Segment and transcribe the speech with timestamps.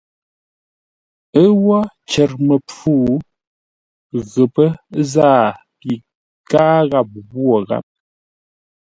[1.41, 1.77] Ə́ wó
[2.09, 2.95] cər məpfû,
[4.31, 4.69] ghəpə́
[5.11, 5.47] záa
[5.79, 5.91] pi
[6.49, 7.85] káa gháp ghwó gháp.